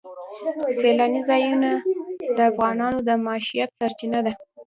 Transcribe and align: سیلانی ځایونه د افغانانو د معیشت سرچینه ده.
سیلانی 0.79 1.21
ځایونه 1.29 1.69
د 2.35 2.37
افغانانو 2.51 2.99
د 3.07 3.09
معیشت 3.25 3.69
سرچینه 3.79 4.19
ده. 4.25 4.33